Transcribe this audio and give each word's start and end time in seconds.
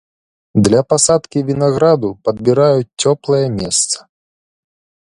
Для 0.67 0.79
пасадкі 0.93 1.39
вінаграду 1.49 2.09
падбіраюць 2.29 2.91
цёплае 3.05 3.45
месца. 3.61 3.97